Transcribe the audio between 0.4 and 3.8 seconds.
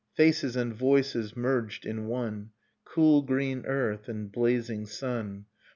and voices merged in one. Cool green